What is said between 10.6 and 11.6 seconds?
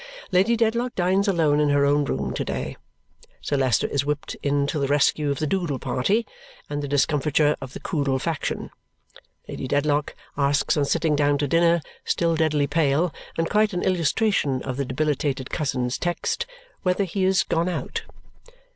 on sitting down to